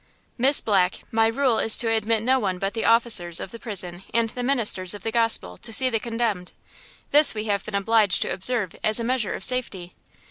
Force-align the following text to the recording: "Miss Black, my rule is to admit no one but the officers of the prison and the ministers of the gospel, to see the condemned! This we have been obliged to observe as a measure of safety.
"Miss 0.35 0.61
Black, 0.61 1.03
my 1.11 1.27
rule 1.27 1.59
is 1.59 1.77
to 1.77 1.91
admit 1.91 2.23
no 2.23 2.39
one 2.39 2.57
but 2.57 2.73
the 2.73 2.85
officers 2.85 3.39
of 3.39 3.51
the 3.51 3.59
prison 3.59 4.01
and 4.15 4.31
the 4.31 4.41
ministers 4.41 4.95
of 4.95 5.03
the 5.03 5.11
gospel, 5.11 5.59
to 5.59 5.71
see 5.71 5.91
the 5.91 5.99
condemned! 5.99 6.53
This 7.11 7.35
we 7.35 7.43
have 7.45 7.63
been 7.63 7.75
obliged 7.75 8.23
to 8.23 8.33
observe 8.33 8.75
as 8.83 8.99
a 8.99 9.03
measure 9.03 9.35
of 9.35 9.43
safety. 9.43 9.93